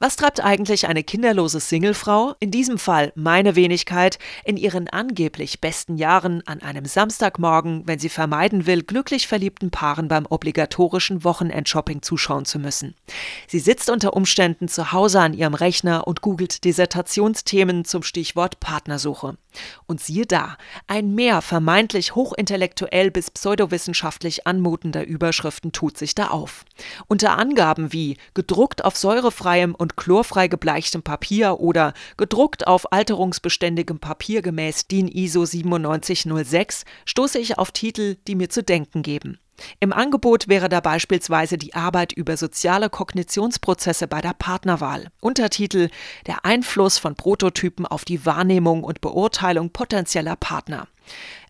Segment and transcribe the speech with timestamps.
[0.00, 5.96] Was treibt eigentlich eine kinderlose Singlefrau, in diesem Fall meine Wenigkeit, in ihren angeblich besten
[5.96, 12.44] Jahren an einem Samstagmorgen, wenn sie vermeiden will, glücklich verliebten Paaren beim obligatorischen Wochenendshopping zuschauen
[12.44, 12.94] zu müssen?
[13.48, 19.36] Sie sitzt unter Umständen zu Hause an ihrem Rechner und googelt Dissertationsthemen zum Stichwort Partnersuche.
[19.86, 20.56] Und siehe da,
[20.86, 26.64] ein Meer vermeintlich hochintellektuell bis pseudowissenschaftlich anmutender Überschriften tut sich da auf.
[27.08, 34.42] Unter Angaben wie gedruckt auf säurefreiem und chlorfrei gebleichtem Papier oder gedruckt auf alterungsbeständigem Papier
[34.42, 39.38] gemäß DIN ISO 9706 stoße ich auf Titel, die mir zu denken geben.
[39.80, 45.08] Im Angebot wäre da beispielsweise die Arbeit über soziale Kognitionsprozesse bei der Partnerwahl.
[45.20, 45.88] Untertitel
[46.26, 50.86] Der Einfluss von Prototypen auf die Wahrnehmung und Beurteilung potenzieller Partner.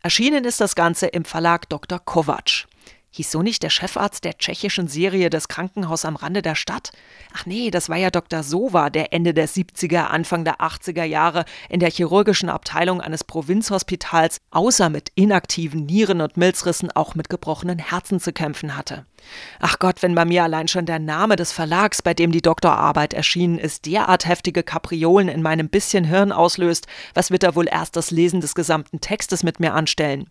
[0.02, 1.98] Erschienen ist das Ganze im Verlag Dr.
[1.98, 2.67] Kovac.
[3.18, 6.92] Hieß so nicht der Chefarzt der tschechischen Serie Das Krankenhaus am Rande der Stadt?
[7.34, 8.44] Ach nee, das war ja Dr.
[8.44, 14.38] Sova, der Ende der 70er, Anfang der 80er Jahre in der chirurgischen Abteilung eines Provinzhospitals
[14.52, 19.04] außer mit inaktiven Nieren- und Milzrissen auch mit gebrochenen Herzen zu kämpfen hatte.
[19.60, 23.14] Ach Gott, wenn bei mir allein schon der Name des Verlags, bei dem die Doktorarbeit
[23.14, 27.96] erschienen ist, derart heftige Kapriolen in meinem bisschen Hirn auslöst, was wird er wohl erst
[27.96, 30.28] das Lesen des gesamten Textes mit mir anstellen?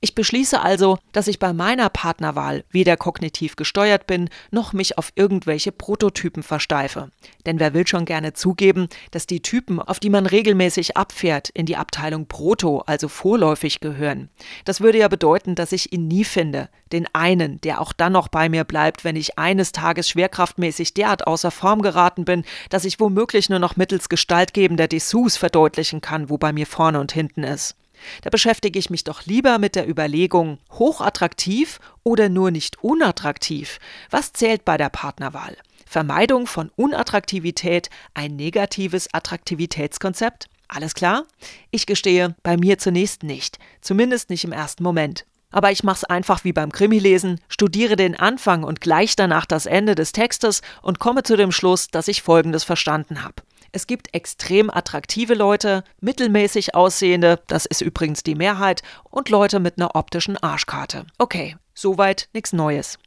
[0.00, 5.10] Ich beschließe also, dass ich bei meiner Partnerwahl weder kognitiv gesteuert bin, noch mich auf
[5.16, 7.10] irgendwelche Prototypen versteife.
[7.46, 11.66] Denn wer will schon gerne zugeben, dass die Typen, auf die man regelmäßig abfährt, in
[11.66, 14.28] die Abteilung Proto, also vorläufig gehören.
[14.64, 18.17] Das würde ja bedeuten, dass ich ihn nie finde, den einen, der auch dann noch
[18.26, 22.98] bei mir bleibt, wenn ich eines Tages schwerkraftmäßig derart außer Form geraten bin, dass ich
[22.98, 27.76] womöglich nur noch mittels gestaltgebender Dessous verdeutlichen kann, wo bei mir vorne und hinten ist.
[28.22, 33.78] Da beschäftige ich mich doch lieber mit der Überlegung, hochattraktiv oder nur nicht unattraktiv.
[34.10, 35.56] Was zählt bei der Partnerwahl?
[35.86, 40.48] Vermeidung von Unattraktivität ein negatives Attraktivitätskonzept?
[40.68, 41.24] Alles klar?
[41.70, 45.24] Ich gestehe, bei mir zunächst nicht, zumindest nicht im ersten Moment.
[45.50, 49.94] Aber ich mach's einfach wie beim Krimilesen, studiere den Anfang und gleich danach das Ende
[49.94, 53.42] des Textes und komme zu dem Schluss, dass ich Folgendes verstanden habe.
[53.72, 59.78] Es gibt extrem attraktive Leute, mittelmäßig aussehende, das ist übrigens die Mehrheit, und Leute mit
[59.78, 61.06] einer optischen Arschkarte.
[61.18, 62.98] Okay, soweit nichts Neues.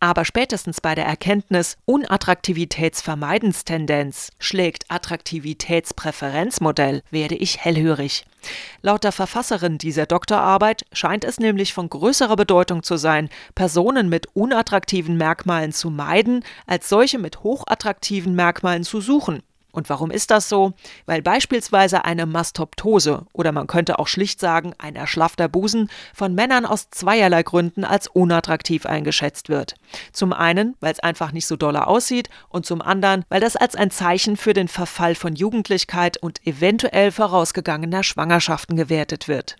[0.00, 8.24] Aber spätestens bei der Erkenntnis Unattraktivitätsvermeidenstendenz schlägt Attraktivitätspräferenzmodell werde ich hellhörig.
[8.82, 14.28] Laut der Verfasserin dieser Doktorarbeit scheint es nämlich von größerer Bedeutung zu sein, Personen mit
[14.34, 19.42] unattraktiven Merkmalen zu meiden, als solche mit hochattraktiven Merkmalen zu suchen.
[19.76, 20.72] Und warum ist das so?
[21.04, 26.64] Weil beispielsweise eine Mastoptose oder man könnte auch schlicht sagen ein erschlaffter Busen von Männern
[26.64, 29.74] aus zweierlei Gründen als unattraktiv eingeschätzt wird.
[30.12, 33.76] Zum einen, weil es einfach nicht so dolle aussieht und zum anderen, weil das als
[33.76, 39.56] ein Zeichen für den Verfall von Jugendlichkeit und eventuell vorausgegangener Schwangerschaften gewertet wird.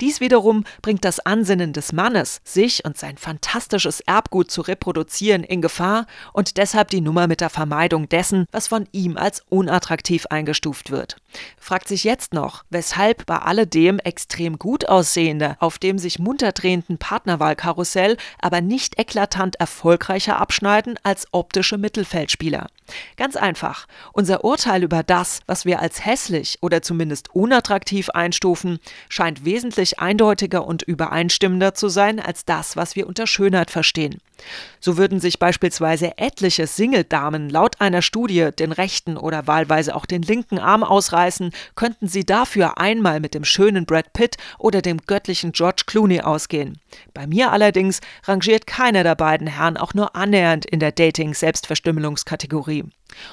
[0.00, 5.62] Dies wiederum bringt das Ansinnen des Mannes, sich und sein fantastisches Erbgut zu reproduzieren, in
[5.62, 10.90] Gefahr und deshalb die Nummer mit der Vermeidung dessen, was von ihm als unattraktiv eingestuft
[10.90, 11.16] wird.
[11.58, 16.98] Fragt sich jetzt noch, weshalb bei alledem extrem gut aussehende, auf dem sich munter drehenden
[16.98, 22.66] Partnerwahlkarussell aber nicht eklatant erfolgreicher abschneiden als optische Mittelfeldspieler.
[23.16, 29.44] Ganz einfach, unser Urteil über das, was wir als hässlich oder zumindest unattraktiv einstufen, scheint
[29.58, 34.18] wesentlich eindeutiger und übereinstimmender zu sein als das, was wir unter Schönheit verstehen.
[34.78, 40.22] So würden sich beispielsweise etliche Single-Damen laut einer Studie den rechten oder wahlweise auch den
[40.22, 45.50] linken Arm ausreißen, könnten sie dafür einmal mit dem schönen Brad Pitt oder dem göttlichen
[45.50, 46.78] George Clooney ausgehen.
[47.12, 52.84] Bei mir allerdings rangiert keiner der beiden Herren auch nur annähernd in der Dating-Selbstverstümmelungskategorie.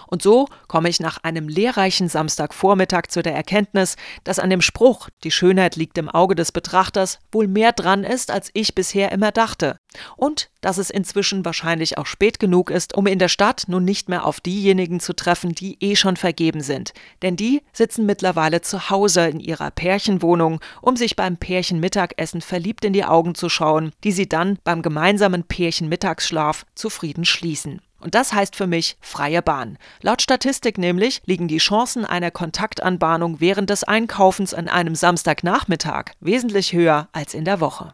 [0.08, 5.10] Und so komme ich nach einem lehrreichen Samstagvormittag zu der Erkenntnis, dass an dem Spruch,
[5.24, 9.32] die Schönheit liegt im Auge des Betrachters, wohl mehr dran ist, als ich bisher immer
[9.32, 9.78] dachte.
[10.18, 14.10] Und dass es inzwischen wahrscheinlich auch spät genug ist, um in der Stadt nun nicht
[14.10, 16.94] mehr auf diejenigen zu treffen, die eh schon vergeben sind.
[17.22, 22.94] Denn die sitzen mittlerweile zu Hause in ihrer Pärchenwohnung, um sich beim Pärchenmittagessen verliebt in
[22.94, 27.82] die Augen zu schauen, die sie dann beim gemeinsamen Pärchenmittagsschlaf zufrieden schließen.
[28.06, 29.80] Und das heißt für mich freie Bahn.
[30.04, 36.72] Laut Statistik nämlich liegen die Chancen einer Kontaktanbahnung während des Einkaufens an einem Samstagnachmittag wesentlich
[36.72, 37.94] höher als in der Woche.